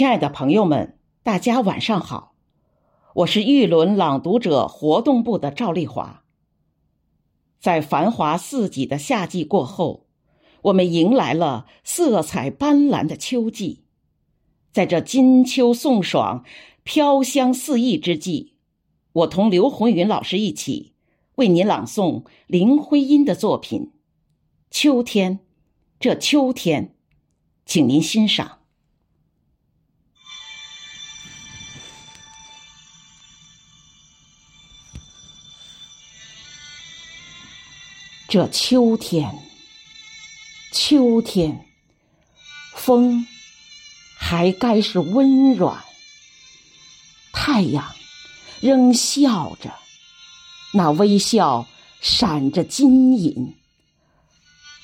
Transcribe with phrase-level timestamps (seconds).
[0.00, 2.34] 亲爱的朋友们，大家晚上好，
[3.16, 6.24] 我是玉轮朗读者活动部的赵丽华。
[7.58, 10.06] 在繁华似锦的夏季过后，
[10.62, 13.84] 我们迎来了色彩斑斓的秋季。
[14.72, 16.46] 在这金秋送爽、
[16.82, 18.54] 飘香四溢之际，
[19.12, 20.94] 我同刘红云老师一起
[21.34, 23.82] 为您朗诵林徽因的作品
[24.70, 25.38] 《秋天》。
[25.98, 26.94] 这秋天，
[27.66, 28.59] 请您欣赏。
[38.30, 39.36] 这秋天，
[40.72, 41.66] 秋天，
[42.76, 43.26] 风
[44.16, 45.82] 还该是温软，
[47.32, 47.92] 太阳
[48.60, 49.74] 仍笑着，
[50.72, 51.66] 那微笑
[52.00, 53.56] 闪着金银，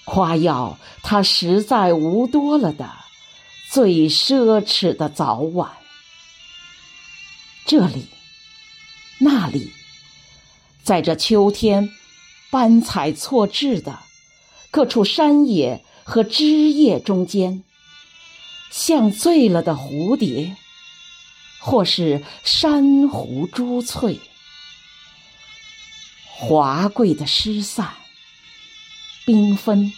[0.04, 2.90] 夸耀他实在无多了的
[3.70, 5.70] 最奢侈的早晚。
[7.64, 8.08] 这里，
[9.18, 9.72] 那里，
[10.82, 11.88] 在这秋天。
[12.56, 13.98] 斑彩错置的
[14.70, 17.62] 各处山野和枝叶中间，
[18.70, 20.56] 像醉了的蝴蝶，
[21.60, 24.18] 或是珊瑚珠翠，
[26.24, 27.92] 华贵的失散，
[29.26, 29.92] 缤纷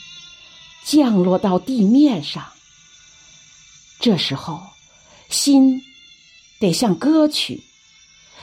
[0.85, 2.45] 降落到地面上。
[4.01, 4.61] 这时候，
[5.31, 5.81] 心
[6.59, 7.63] 得像歌曲，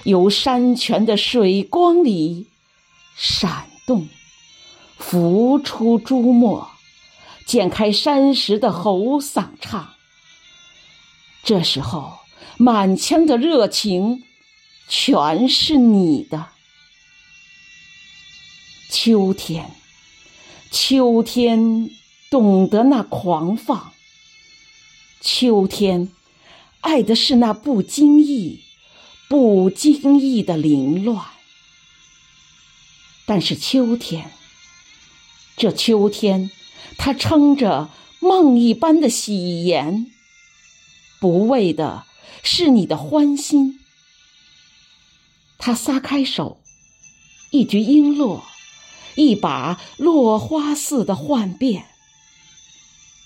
[0.06, 2.48] 由山泉的水光里
[3.18, 3.75] 闪。
[3.86, 4.08] 动，
[4.98, 6.70] 浮出朱墨，
[7.46, 9.94] 剪开山石的喉嗓唱。
[11.44, 12.20] 这时候，
[12.58, 14.24] 满腔的热情，
[14.88, 16.48] 全是你的。
[18.90, 19.72] 秋天，
[20.72, 21.90] 秋天，
[22.32, 23.94] 懂得那狂放。
[25.22, 26.12] 秋天，
[26.82, 28.62] 爱的是那不经意、
[29.30, 31.35] 不经意的凌乱。
[33.38, 34.32] 但是秋天，
[35.58, 36.50] 这秋天，
[36.98, 37.90] 它撑着
[38.22, 40.10] 梦一般的喜颜，
[41.20, 42.06] 不为的
[42.44, 43.82] 是你的欢心。
[45.58, 46.62] 他撒开手，
[47.52, 48.40] 一局璎珞，
[49.16, 51.88] 一把落花似的幻变，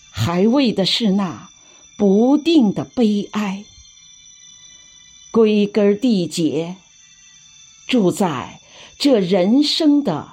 [0.10, 1.52] 还为的是那
[2.00, 3.64] 不定的悲哀。
[5.30, 6.78] 归根缔结，
[7.88, 8.56] 住在。
[8.98, 10.28] 这人生的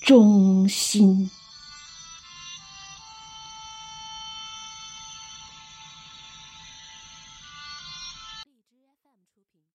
[0.00, 1.30] 中心。